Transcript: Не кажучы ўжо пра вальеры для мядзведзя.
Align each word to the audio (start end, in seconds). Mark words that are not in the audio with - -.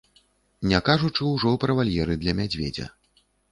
Не 0.71 0.79
кажучы 0.87 1.27
ўжо 1.35 1.53
пра 1.65 1.77
вальеры 1.81 2.19
для 2.25 2.37
мядзведзя. 2.43 2.91